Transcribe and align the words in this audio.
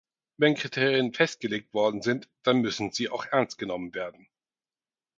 Wenn 0.37 0.55
Kriterien 0.55 1.13
festgelegt 1.13 1.75
worden 1.75 2.01
sind, 2.01 2.27
dann 2.41 2.61
müssen 2.61 2.89
sie 2.91 3.09
auch 3.09 3.27
ernst 3.27 3.59
genommen 3.59 3.93
werden. 3.93 4.27